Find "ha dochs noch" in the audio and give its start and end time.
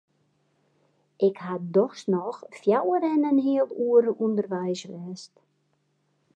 1.43-2.37